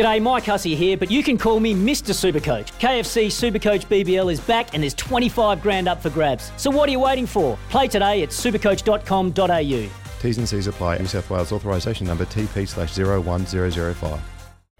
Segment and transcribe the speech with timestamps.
[0.00, 2.14] G'day, Mike Hussey here, but you can call me Mr.
[2.14, 2.72] Supercoach.
[2.80, 6.52] KFC Supercoach BBL is back and there's 25 grand up for grabs.
[6.56, 7.58] So what are you waiting for?
[7.68, 9.90] Play today at supercoach.com.au.
[10.22, 10.96] T's and C's apply.
[10.96, 14.20] New South Wales authorisation number TP slash 01005.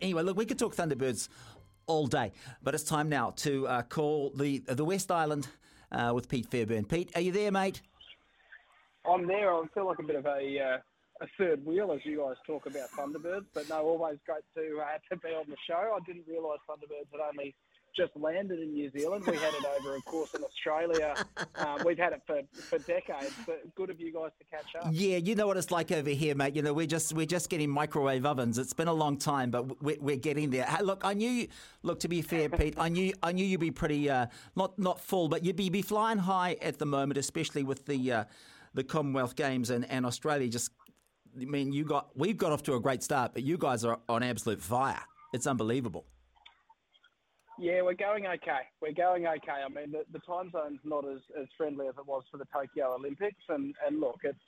[0.01, 1.29] Anyway, look, we could talk Thunderbirds
[1.87, 5.49] all day, but it's time now to uh, call the the West Island
[5.93, 6.87] uh, with Pete Fairburn.
[6.87, 7.83] Pete, are you there, mate?
[9.05, 9.53] I'm there.
[9.53, 10.79] I feel like a bit of a uh,
[11.21, 14.99] a third wheel as you guys talk about Thunderbirds, but no, always great to uh,
[15.11, 15.97] to be on the show.
[15.97, 17.55] I didn't realise Thunderbirds had only
[17.97, 19.25] just landed in New Zealand.
[19.27, 21.15] We had it over, of course, in Australia.
[21.57, 24.91] Um, we've had it for, for decades, but good of you guys to catch up.
[24.93, 26.57] Yeah, you know what it's like over here, mate.
[26.57, 28.57] You know, we're just we're just getting microwave ovens.
[28.57, 30.65] It's been a long time, but we're, we're getting there.
[30.65, 31.29] Hey, look, I knew.
[31.29, 31.49] You,
[31.83, 35.01] look, to be fair, Pete, I knew I knew you'd be pretty uh, not not
[35.01, 38.25] full, but you'd be, be flying high at the moment, especially with the uh,
[38.73, 40.71] the Commonwealth Games and, and Australia just.
[41.39, 43.99] I mean, you got we've got off to a great start, but you guys are
[44.09, 45.03] on absolute fire.
[45.33, 46.07] It's unbelievable.
[47.59, 48.63] Yeah, we're going okay.
[48.81, 49.63] We're going okay.
[49.65, 52.47] I mean, the, the time zone's not as, as friendly as it was for the
[52.47, 54.39] Tokyo Olympics, and, and look, it's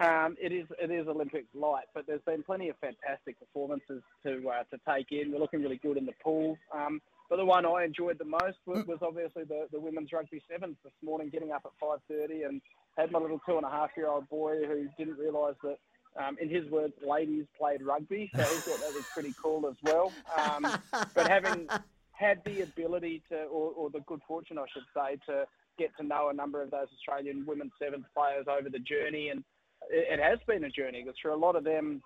[0.00, 4.48] um, it is it is Olympic light, but there's been plenty of fantastic performances to
[4.48, 5.32] uh, to take in.
[5.32, 6.58] We're looking really good in the pool.
[6.74, 10.40] Um, but the one I enjoyed the most was, was obviously the, the women's rugby
[10.50, 12.60] sevens this morning, getting up at 5:30 and
[12.96, 15.78] had my little two and a half year old boy who didn't realise that
[16.18, 19.76] um, in his words, ladies played rugby, so he thought that was pretty cool as
[19.82, 20.12] well.
[20.36, 20.66] Um,
[21.14, 21.68] but having
[22.12, 25.46] had the ability to, or, or, the good fortune, I should say, to
[25.78, 29.44] get to know a number of those Australian women's sevens players over the journey, and
[29.90, 32.02] it, it has been a journey because for a lot of them,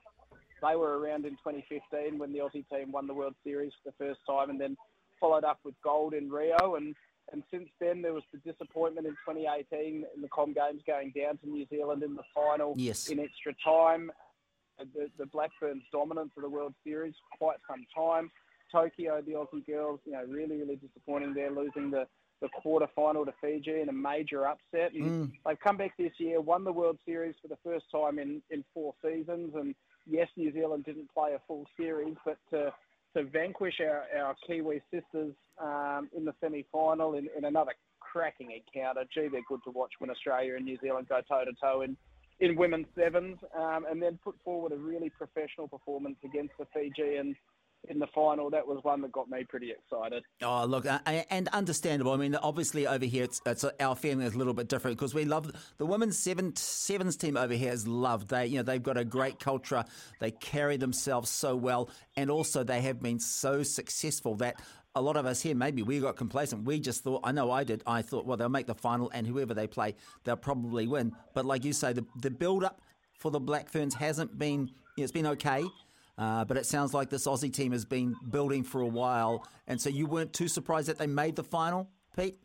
[0.62, 4.04] they were around in 2015 when the Aussie team won the World Series for the
[4.04, 4.76] first time, and then
[5.18, 6.94] followed up with gold in Rio, and
[7.32, 11.38] and since then there was the disappointment in 2018 in the Com Games going down
[11.38, 13.08] to New Zealand in the final yes.
[13.08, 14.12] in extra time.
[14.78, 18.30] The, the Black Ferns' dominance of the World Series quite some time.
[18.72, 21.34] Tokyo, the Aussie girls, you know, really, really disappointing.
[21.34, 22.06] They're losing the,
[22.40, 24.92] the quarter final to Fiji in a major upset.
[24.94, 25.32] And Mm.
[25.46, 28.64] they've come back this year, won the World Series for the first time in, in
[28.74, 29.54] four seasons.
[29.54, 29.74] And
[30.06, 32.72] yes, New Zealand didn't play a full series, but to,
[33.16, 38.50] to vanquish our, our Kiwi sisters um, in the semi final in, in another cracking
[38.52, 41.82] encounter, gee, they're good to watch when Australia and New Zealand go toe to toe
[41.82, 41.96] in.
[42.40, 47.36] In women's sevens, um, and then put forward a really professional performance against the Fijians
[47.88, 50.22] in the final, that was one that got me pretty excited.
[50.42, 52.12] Oh, look, uh, and understandable.
[52.12, 55.14] I mean, obviously over here, it's, it's our family is a little bit different because
[55.14, 58.28] we love the women's seven, sevens team over here is loved.
[58.28, 59.84] They, you know, they've got a great culture.
[60.20, 64.60] They carry themselves so well, and also they have been so successful that
[64.94, 66.64] a lot of us here, maybe we got complacent.
[66.64, 67.82] We just thought, I know I did.
[67.86, 69.94] I thought, well, they'll make the final, and whoever they play,
[70.24, 71.12] they'll probably win.
[71.34, 72.80] But like you say, the the build up
[73.18, 74.68] for the Black Ferns hasn't been.
[74.96, 75.64] You know, it's been okay.
[76.18, 79.80] Uh, but it sounds like this Aussie team has been building for a while, and
[79.80, 82.38] so you weren't too surprised that they made the final, Pete.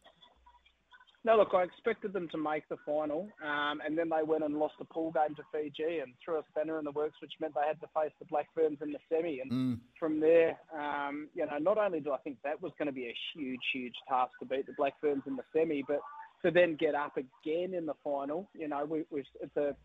[1.26, 4.58] No, look, I expected them to make the final, um, and then they went and
[4.58, 7.54] lost a pool game to Fiji and threw a spanner in the works, which meant
[7.54, 9.42] they had to face the Black Ferns in the semi.
[9.42, 9.80] And Mm.
[10.00, 13.08] from there, um, you know, not only do I think that was going to be
[13.08, 16.00] a huge, huge task to beat the Black Ferns in the semi, but
[16.44, 19.76] to then get up again in the final, you know, we, we, it's a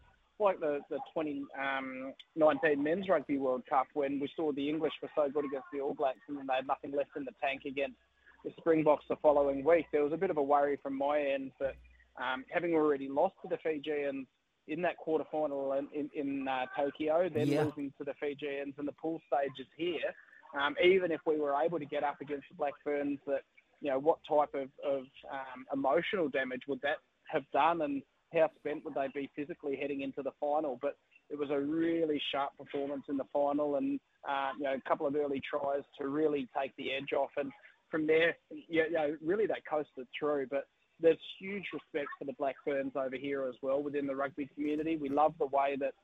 [0.40, 5.28] like the, the 2019 Men's Rugby World Cup when we saw the English were so
[5.30, 7.96] good against the All Blacks and then they had nothing left in the tank against
[8.44, 9.86] the Springboks the following week.
[9.92, 11.74] There was a bit of a worry from my end that
[12.20, 14.26] um, having already lost to the Fijians
[14.68, 17.64] in that quarter final in, in, in uh, Tokyo, then Yeah.
[17.64, 20.14] losing to the Fijians in the pool stages here,
[20.58, 23.42] um, even if we were able to get up against the Black Ferns, that
[23.80, 26.98] you know what type of, of um, emotional damage would that
[27.28, 30.78] have done, and how spent would they be physically heading into the final?
[30.80, 30.96] But
[31.30, 33.98] it was a really sharp performance in the final, and
[34.28, 37.50] uh, you know a couple of early tries to really take the edge off, and
[37.90, 40.46] from there, you know, really they coasted through.
[40.50, 40.66] But
[41.00, 44.96] there's huge respect for the Black Ferns over here as well within the rugby community.
[44.96, 45.94] We love the way that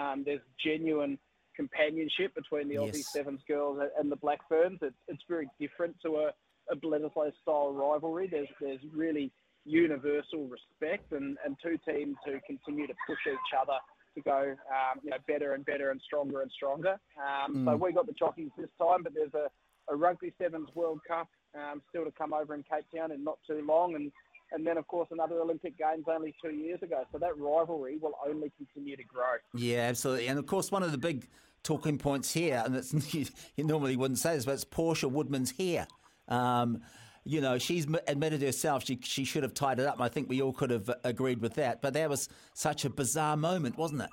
[0.00, 1.18] um, there's genuine
[1.54, 3.12] companionship between the Aussie Yes.
[3.12, 4.78] Sevens girls and the Black Ferns.
[4.80, 6.30] It's, it's very different to a,
[6.70, 8.28] a Bledisloe style rivalry.
[8.30, 9.30] There's there's really
[9.64, 13.78] universal respect and, and two teams who continue to push each other
[14.14, 16.98] to go, um, you know, better and better and stronger and stronger.
[17.16, 19.48] Um, So we got the jockeys this time, but there's a,
[19.92, 23.38] a Rugby Sevens World Cup um, still to come over in Cape Town in not
[23.46, 24.12] too long, and
[24.54, 27.04] and then of course another Olympic Games only two years ago.
[27.10, 29.36] So that rivalry will only continue to grow.
[29.54, 30.26] Yeah, absolutely.
[30.28, 31.28] And of course, one of the big
[31.62, 32.92] talking points here, and it's,
[33.56, 35.86] you normally wouldn't say this, but it's Portia Woodman's hair.
[36.28, 36.82] Um,
[37.24, 39.94] you know, she's admitted herself she she should have tied it up.
[39.94, 41.80] and I think we all could have agreed with that.
[41.80, 44.10] But that was such a bizarre moment, wasn't it?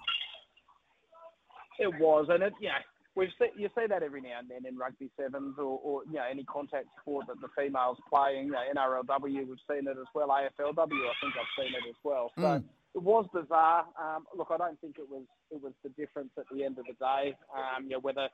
[1.79, 2.79] It was, and it yeah.
[3.15, 6.13] We've see, you see that every now and then in rugby sevens or, or you
[6.13, 8.45] know any contact sport that the females playing.
[8.45, 10.29] You know, NRLW, we've seen it as well.
[10.29, 12.31] AFLW, I think I've seen it as well.
[12.37, 12.63] So
[12.95, 13.85] it was bizarre.
[13.99, 16.85] Um, look, I don't think it was it was the difference at the end of
[16.85, 17.35] the day.
[17.53, 18.29] Um, you know, whether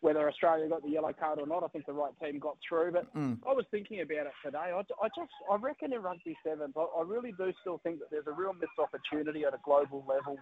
[0.00, 2.92] whether Australia got the yellow card or not, I think the right team got through.
[2.92, 4.58] But I was thinking about it today.
[4.58, 8.10] I, I just I reckon in rugby sevens, I, I really do still think that
[8.10, 10.38] there's a real missed opportunity at a global level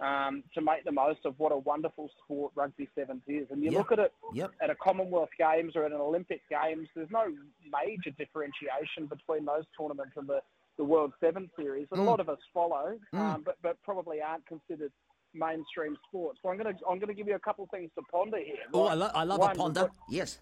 [0.00, 3.46] um, to make the most of what a wonderful sport rugby sevens is.
[3.50, 3.78] And you Yep.
[3.78, 4.50] look at it Yep.
[4.62, 7.26] at a Commonwealth Games or at an Olympic Games, there's no
[7.70, 10.40] major differentiation between those tournaments and the,
[10.78, 11.86] the World Seven Series.
[11.92, 14.90] And a lot of us follow, um, but, but probably aren't considered
[15.34, 16.38] mainstream sports.
[16.42, 18.38] So I'm going to I'm going to give you a couple of things to ponder
[18.38, 18.56] here.
[18.72, 19.80] Oh, I, lo- I love One, a ponder.
[19.82, 20.38] got- Yes.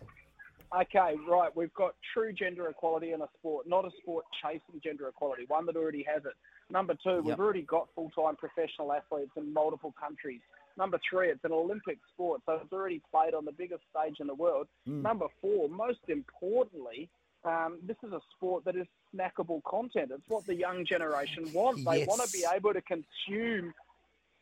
[0.72, 1.54] Okay, right.
[1.56, 5.66] We've got true gender equality in a sport, not a sport chasing gender equality, one
[5.66, 6.34] that already has it.
[6.70, 7.24] Number two, Yep.
[7.24, 10.40] we've already got full time professional athletes in multiple countries.
[10.78, 14.28] Number three, it's an Olympic sport, so it's already played on the biggest stage in
[14.28, 14.68] the world.
[14.86, 15.02] Hmm.
[15.02, 17.08] Number four, most importantly,
[17.44, 20.12] um, this is a sport that is snackable content.
[20.14, 21.78] It's what the young generation want.
[21.78, 23.74] They want to be able to consume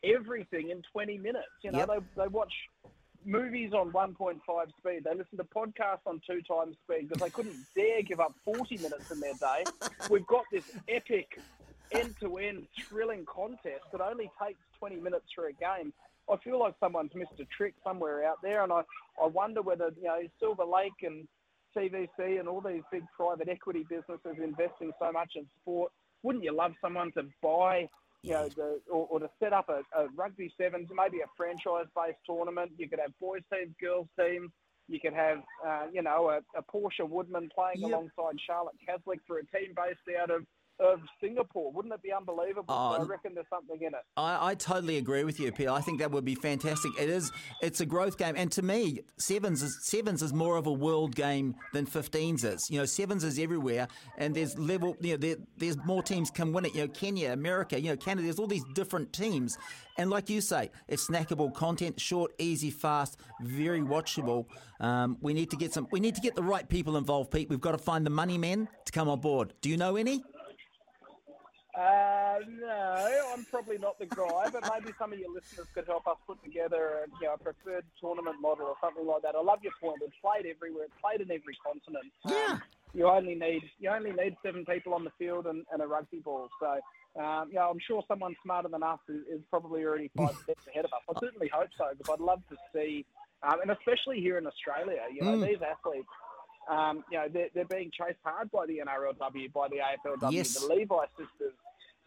[0.03, 1.47] everything in 20 minutes.
[1.63, 1.87] You know, Yep.
[2.15, 2.53] they, they watch
[3.25, 4.37] movies on 1.5
[4.77, 5.03] speed.
[5.03, 8.77] They listen to podcasts on two times speed because they couldn't dare give up 40
[8.77, 9.65] minutes in their day.
[10.09, 11.27] We've got this epic
[11.91, 15.91] end-to-end thrilling contest that only takes 20 minutes for a game.
[16.31, 18.81] I feel like someone's missed a trick somewhere out there, and I,
[19.21, 21.27] I wonder whether you know Silver Lake and
[21.75, 25.91] CVC and all these big private equity businesses investing so much in sport.
[26.21, 27.87] Wouldn't you love someone to buy
[28.23, 32.19] you know, the, or, or to set up a, a rugby sevens, maybe a franchise-based
[32.25, 32.71] tournament.
[32.77, 34.51] You could have boys teams, girls teams.
[34.87, 37.89] You could have, uh, you know, a, a Portia Woodman playing Yep.
[37.91, 40.43] alongside Charlotte Caslick for a team based out of,
[40.79, 41.71] of Singapore.
[41.71, 42.65] Wouldn't it be unbelievable?
[42.69, 44.01] Oh, I reckon there's something in it.
[44.17, 45.71] I, I totally agree with you, Peter.
[45.71, 46.91] I think that would be fantastic.
[46.99, 47.31] It is.
[47.61, 51.15] It's a growth game, and to me, sevens is sevens is more of a world
[51.15, 52.69] game than 15s is.
[52.69, 53.87] You know, sevens is everywhere,
[54.17, 54.95] and there's level.
[55.01, 56.73] You know, there, there's more teams can win it.
[56.73, 58.23] You know, Kenya, America, you know, Canada.
[58.23, 59.57] There's all these different teams,
[59.97, 64.45] and like you say, it's snackable content, short, easy, fast, very watchable.
[64.79, 65.87] Um, we need to get some.
[65.91, 67.49] We need to get the right people involved, Pete.
[67.49, 69.53] We've got to find the money men to come on board.
[69.61, 70.23] Do you know any?
[71.79, 76.05] Uh, no, I'm probably not the guy, but maybe some of your listeners could help
[76.07, 79.33] us put together a, you know, a preferred tournament model or something like that.
[79.35, 80.01] I love your point.
[80.03, 80.85] It's played everywhere.
[80.85, 82.11] It's played in every continent.
[82.27, 82.53] Yeah.
[82.55, 82.61] Um,
[82.93, 86.19] you only need you only need seven people on the field and, and a rugby
[86.19, 86.49] ball.
[86.59, 90.67] So, um, yeah, I'm sure someone smarter than us is, is probably already five steps
[90.67, 91.01] ahead of us.
[91.15, 93.05] I certainly hope so because I'd love to see,
[93.43, 96.09] um, and especially here in Australia, you know, these athletes.
[96.69, 100.53] Um, you know, they're, they're being chased hard by the NRLW, by the AFLW, Yes.
[100.53, 101.53] the Levi sisters,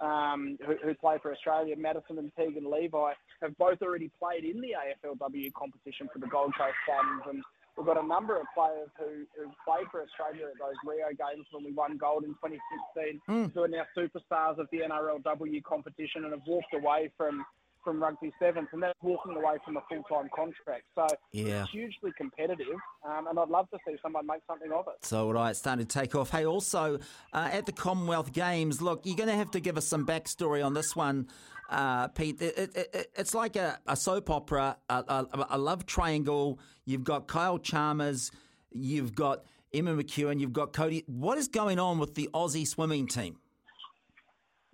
[0.02, 4.60] um, who, who play for Australia, Maddison and Teagan Levi, have both already played in
[4.60, 7.22] the AFLW competition for the Gold Coast Suns.
[7.30, 7.42] And
[7.76, 11.46] we've got a number of players who, who played for Australia at those Rio Games
[11.52, 16.32] when we won gold in 2016, who are now superstars of the NRLW competition and
[16.32, 17.44] have walked away from,
[17.84, 20.84] from rugby sevens, and that's walking away from a full-time contract.
[20.94, 21.62] So Yeah.
[21.62, 25.04] it's hugely competitive, um, and I'd love to see someone make something of it.
[25.04, 25.50] So would I.
[25.50, 26.30] It's starting to take off.
[26.30, 26.98] Hey, also
[27.32, 30.64] uh, at the Commonwealth Games, look, you're going to have to give us some backstory
[30.64, 31.28] on this one,
[31.70, 32.40] uh, Pete.
[32.40, 36.58] It, it, it, it's like a, a soap opera, a, a, a love triangle.
[36.84, 38.30] You've got Kyle Chalmers,
[38.70, 41.04] you've got Emma McKeown, you've got Cody.
[41.06, 43.38] What is going on with the Aussie swimming team?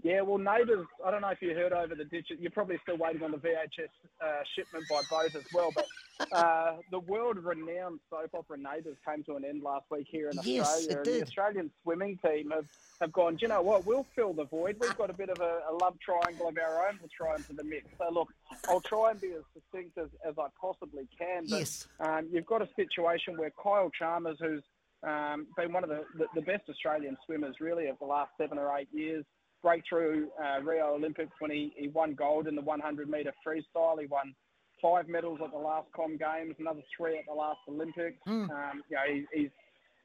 [0.09, 2.33] Yeah, well, Neighbours, I don't know if you heard over the ditch.
[2.39, 3.91] You're probably still waiting on the VHS
[4.25, 5.71] uh, shipment by boat as well.
[5.75, 5.87] But
[6.33, 10.39] uh, the world renowned soap opera Neighbours came to an end last week here in
[10.43, 10.97] Yes, Australia.
[10.97, 11.15] and did.
[11.21, 12.65] the Australian swimming team have,
[13.03, 13.85] have gone, do you know what?
[13.85, 14.77] We'll fill the void.
[14.81, 17.53] We've got a bit of a, a love triangle of our own to throw into
[17.53, 17.85] the mix.
[17.99, 18.33] So, look,
[18.67, 21.45] I'll try and be as succinct as, as I possibly can.
[21.51, 21.87] But, Yes.
[22.01, 24.63] Um, you've got a situation where Kyle Chalmers, who's
[25.03, 28.57] um, been one of the, the, the best Australian swimmers really of the last seven
[28.57, 29.27] or eight years.
[29.63, 34.01] Breakthrough uh, Rio Olympics when he, he won gold in the 100 metre freestyle.
[34.01, 34.35] He won
[34.81, 38.19] five medals at the last Com Games, another three at the last Olympics.
[38.51, 39.51] Um, you know, he, he's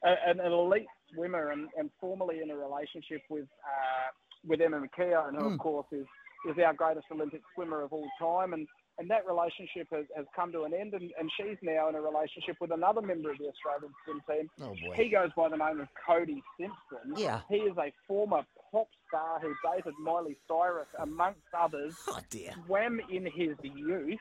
[0.03, 4.10] a, an elite swimmer and, and formerly in a relationship with uh,
[4.45, 6.05] with Emma McKeown, who of course is
[6.50, 8.67] is our greatest Olympic swimmer of all time, and
[9.00, 12.01] and that relationship has, has come to an end, and, and she's now in a
[12.01, 14.50] relationship with another member of the Australian swim team.
[14.62, 14.95] Oh, boy.
[14.95, 17.15] He goes by the name of Cody Simpson.
[17.17, 17.41] Yeah.
[17.50, 21.95] He is a former pop star who dated Miley Cyrus, amongst others.
[22.07, 22.51] Oh, dear.
[22.65, 24.19] Swam in his youth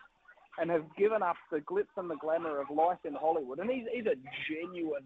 [0.58, 3.58] and has given up the glitz and the glamour of life in Hollywood.
[3.58, 4.16] And he's, he's a
[4.48, 5.04] genuine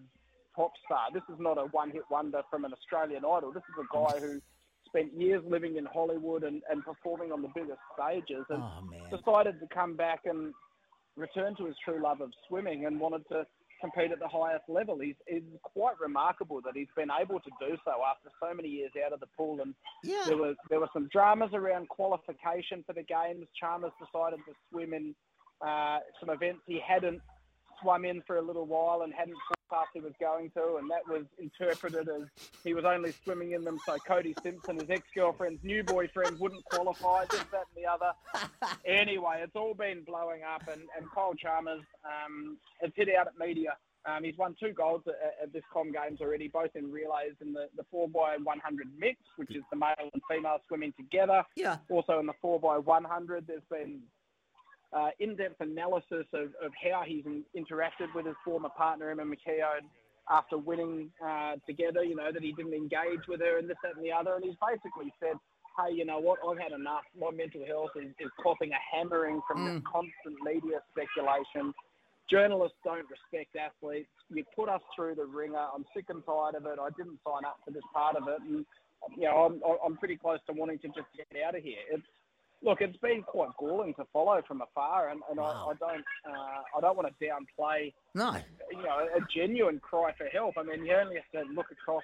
[0.54, 1.08] pop star.
[1.12, 3.52] This is not a one-hit wonder from an Australian Idol.
[3.52, 4.20] This is a guy mm.
[4.20, 4.40] who
[4.96, 9.60] spent years living in Hollywood and, and performing on the biggest stages and Oh, decided
[9.60, 10.54] to come back and
[11.16, 13.46] return to his true love of swimming and wanted to
[13.80, 14.98] compete at the highest level.
[14.98, 18.90] He's, it's quite remarkable that he's been able to do so after so many years
[19.04, 19.60] out of the pool.
[19.60, 20.24] And Yeah.
[20.26, 23.46] there was there were some dramas around qualification for the games.
[23.60, 25.14] Chalmers decided to swim in
[25.66, 27.20] uh, some events he hadn't
[27.82, 29.36] swum in for a little while and hadn't
[29.68, 32.28] forecast he was going to, and that was interpreted as
[32.64, 37.24] he was only swimming in them so Cody Simpson, his ex-girlfriend's new boyfriend, wouldn't qualify,
[37.30, 38.12] this, that, and the other.
[38.84, 43.38] anyway, it's all been blowing up, and, and Kyle Chalmers um, has hit out at
[43.38, 43.76] media.
[44.04, 47.52] Um, he's won two golds at, at this Com Games already, both in relays in
[47.52, 48.38] the, the 4x100
[48.96, 51.42] mix, which is the male and female swimming together.
[51.56, 51.78] Yeah.
[51.90, 54.02] Also in the 4x100, there's been
[54.92, 59.82] uh, in-depth analysis of, of how he's in, interacted with his former partner, Emma McKeown,
[60.30, 63.96] after winning uh, together, you know, that he didn't engage with her and this, that
[63.96, 64.34] and the other.
[64.34, 65.36] And he's basically said,
[65.78, 67.02] hey, you know what, I've had enough.
[67.18, 71.74] My mental health is, is coughing a hammering from this constant media speculation.
[72.30, 74.08] Journalists don't respect athletes.
[74.30, 75.62] You put us through the ringer.
[75.72, 76.78] I'm sick and tired of it.
[76.80, 78.40] I didn't sign up for this part of it.
[78.42, 78.66] And,
[79.16, 81.78] you know, I'm, I'm pretty close to wanting to just get out of here.
[81.92, 82.02] It's,
[82.66, 85.68] look, it's been quite galling to follow from afar, and, and Wow.
[85.68, 88.36] I, I don't, uh, I don't want to downplay, No.
[88.70, 90.54] you know, a genuine cry for help.
[90.58, 92.02] I mean, you only have to look across.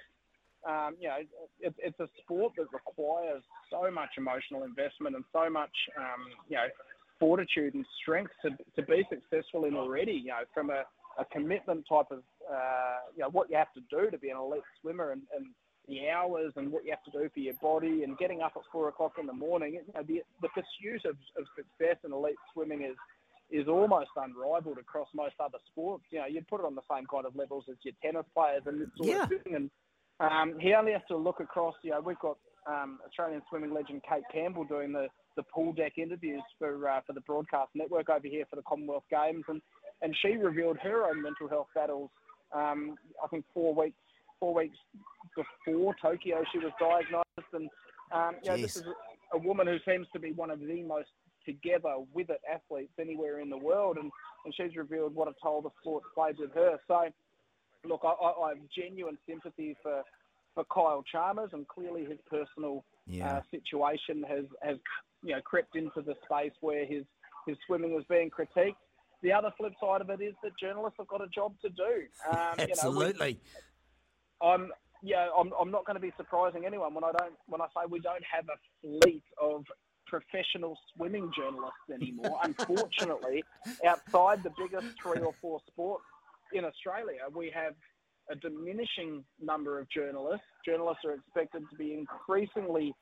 [0.65, 1.17] Um, you know,
[1.59, 6.55] it, it's a sport that requires so much emotional investment and so much, um, you
[6.55, 6.67] know,
[7.19, 10.13] fortitude and strength to, to be successful in already.
[10.13, 10.83] You know, from a,
[11.19, 14.37] a commitment type of, uh, you know, what you have to do to be an
[14.37, 15.47] elite swimmer and, and
[15.87, 18.63] the hours and what you have to do for your body and getting up at
[18.71, 19.73] four o'clock in the morning.
[19.73, 22.95] You know, the, the pursuit of, of success in elite swimming is
[23.51, 26.05] is almost unrivaled across most other sports.
[26.09, 28.63] You know, you'd put it on the same kind of levels as your tennis players
[28.65, 29.23] and this sort Yeah.
[29.23, 29.55] of thing.
[29.55, 29.69] And
[30.19, 31.75] um, he only has to look across.
[31.83, 35.97] You know, we've got um, Australian swimming legend Kate Campbell doing the, the pool deck
[35.97, 39.61] interviews for uh, for the broadcast network over here for the Commonwealth Games, and
[40.01, 42.09] and she revealed her own mental health battles.
[42.55, 43.97] Um, I think four weeks
[44.43, 44.75] four weeks
[45.37, 47.69] before Tokyo, she was diagnosed, and
[48.11, 48.83] um, you know, this is
[49.33, 51.07] a woman who seems to be one of the most
[51.45, 54.11] together with it athletes anywhere in the world, and,
[54.43, 56.77] and she's revealed what a toll the sport played with her.
[56.89, 57.05] So,
[57.85, 60.03] look, I, I, I have genuine sympathy for
[60.55, 63.37] for Kyle Chalmers, and clearly his personal Yeah.
[63.37, 64.77] uh, situation has has
[65.23, 67.05] you know crept into the space where his
[67.47, 68.75] his swimming was being critiqued.
[69.21, 71.93] The other flip side of it is that journalists have got a job to do.
[72.29, 73.39] Um, you know, Absolutely.
[74.43, 74.71] I'm
[75.05, 77.85] yeah, I'm, I'm not going to be surprising anyone when I don't when I say
[77.89, 79.65] we don't have a fleet of
[80.07, 82.39] professional swimming journalists anymore.
[82.43, 83.43] Unfortunately,
[83.85, 86.05] outside the biggest three or four sports
[86.53, 87.73] in Australia, we have
[88.31, 90.45] a diminishing number of journalists.
[90.65, 92.93] Journalists are expected to be increasingly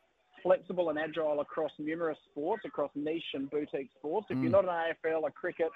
[0.41, 4.27] flexible and agile across numerous sports, across niche and boutique sports.
[4.29, 4.63] If you're mm.
[4.63, 5.69] not an AFL, a cricket,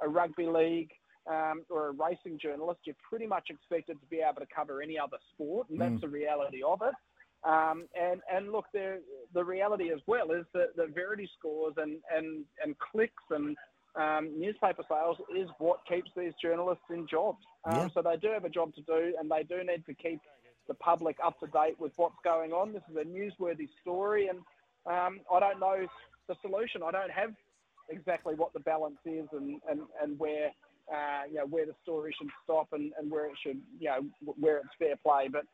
[0.00, 0.90] a rugby league,
[1.26, 4.98] um, or a racing journalist, you're pretty much expected to be able to cover any
[4.98, 6.94] other sport, and that's the reality of it.
[7.44, 9.00] Um, and and look, the
[9.34, 13.56] the reality as well is that the Verity scores and and and clicks and
[13.96, 17.44] um, newspaper sales is what keeps these journalists in jobs.
[17.64, 17.88] Um, Yeah.
[17.94, 20.20] So they do have a job to do, and they do need to keep
[20.68, 22.72] the public up to date with what's going on.
[22.72, 24.38] This is a newsworthy story, and
[24.86, 25.86] um, I don't know
[26.28, 26.82] the solution.
[26.82, 27.34] I don't have
[27.88, 30.50] exactly what the balance is and, and, and where
[30.90, 34.04] uh, you know where the story should stop and, and where it should you know
[34.38, 35.28] where it's fair play.
[35.30, 35.44] But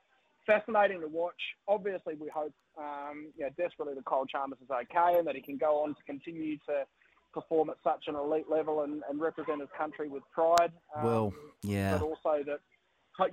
[0.47, 1.41] fascinating to watch.
[1.67, 5.43] Obviously, we hope um, you know desperately that Kyle Chalmers is okay and that he
[5.43, 6.85] can go on to continue to
[7.33, 10.73] perform at such an elite level and, and represent his country with pride.
[10.97, 11.99] Um, Well, yeah.
[11.99, 12.61] But also that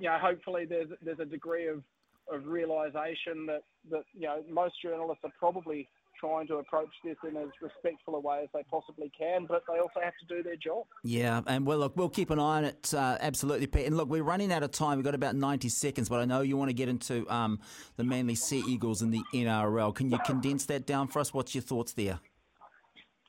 [0.00, 1.82] you know hopefully there's there's a degree of
[2.30, 7.36] of realization that that you know most journalists are probably trying to approach this in
[7.36, 10.56] as respectful a way as they possibly can, but they also have to do their
[10.56, 10.84] job.
[11.02, 13.86] Yeah, and well, look, we'll keep an eye on it, uh, absolutely, Pete.
[13.86, 14.98] And look, we're running out of time.
[14.98, 17.60] We've got about 90 seconds, but I know you want to get into um,
[17.96, 19.94] the Manly Sea Eagles and the NRL.
[19.94, 21.32] Can you condense that down for us?
[21.32, 22.20] What's your thoughts there?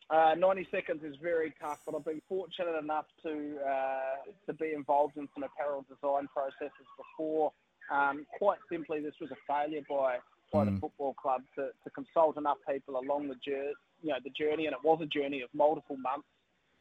[0.09, 4.71] Uh, 90 seconds is very tough, but I've been fortunate enough to uh, to be
[4.73, 7.51] involved in some apparel design processes before.
[7.91, 10.17] Um, quite simply, this was a failure by
[10.51, 14.29] by the football club to, to consult enough people along the journey, you know, the
[14.29, 16.27] journey, and it was a journey of multiple months.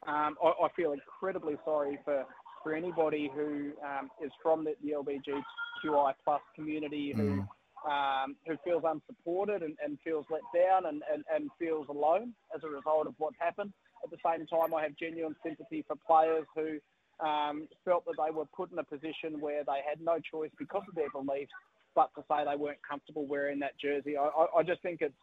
[0.06, 2.24] Um, I, I feel incredibly sorry for,
[2.62, 7.44] for anybody who um, is from the, the LGBTQI plus community who
[7.86, 12.62] um, who feels unsupported and, and feels let down and, and, and feels alone as
[12.64, 13.72] a result of what's happened.
[14.02, 16.78] At the same time, I have genuine sympathy for players who
[17.24, 20.82] um, felt that they were put in a position where they had no choice because
[20.88, 21.52] of their beliefs,
[21.96, 24.16] but to say they weren't comfortable wearing that jersey.
[24.16, 25.14] I, I, I just think it's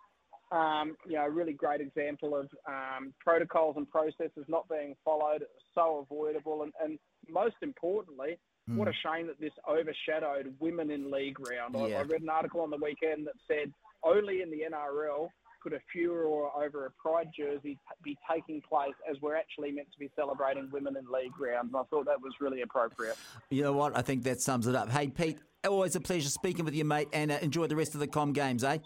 [0.51, 5.45] um, you know, a really great example of um, protocols and processes not being followed,
[5.73, 8.37] so avoidable, and, and most importantly,
[8.69, 8.75] mm.
[8.75, 11.73] what a shame that this overshadowed women in league round.
[11.75, 11.97] Yeah.
[11.97, 13.71] I, I read an article on the weekend that said
[14.03, 15.29] only in the NRL
[15.63, 19.97] could a furor over a pride jersey be taking place as we're actually meant to
[19.97, 21.69] be celebrating women in league round.
[21.69, 23.15] And I thought that was really appropriate.
[23.49, 23.97] You know what?
[23.97, 24.89] I think that sums it up.
[24.91, 28.01] Hey, Pete, always a pleasure speaking with you, mate, and uh, enjoy the rest of
[28.01, 28.79] the Com games, eh?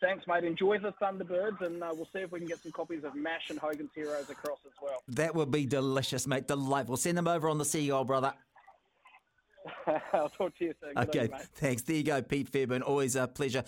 [0.00, 0.42] Thanks, mate.
[0.42, 3.50] Enjoy the Thunderbirds, and uh, we'll see if we can get some copies of MASH
[3.50, 5.00] and Hogan's Heroes across as well.
[5.06, 6.48] That would be delicious, mate.
[6.48, 6.96] Delightful.
[6.96, 8.32] Send them over on the Seagull, brother.
[10.12, 10.98] I'll talk to you soon.
[10.98, 11.82] okay, thanks.
[11.82, 12.82] There you go, Pete Fairburn.
[12.82, 13.64] Always a pleasure